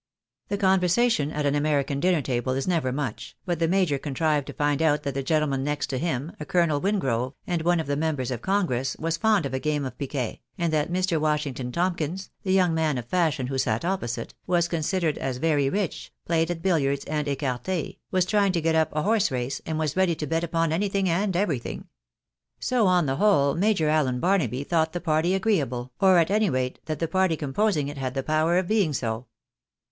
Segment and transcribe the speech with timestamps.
[0.47, 4.53] The conversation at an American dinner table is never much, but the major contrived to
[4.53, 7.95] find out that the gentleman next to him, a Colonel Wingrove, and one of the
[7.95, 11.21] members of congress, was fond of a game of piquet, and that !Mr.
[11.21, 16.11] Washington Tomkins, the young man of fashion who sat opposite, was considered as very rich,
[16.25, 19.95] played at billiards and ecarte, was trying to get up a horse race, and was
[19.95, 21.85] ready to bet upon anything and everything.
[22.59, 26.79] So, on the whole, Major Allen Barnaby thought the party agreeable, or a1> any rate
[26.85, 29.27] that the party composing it had the power of being so.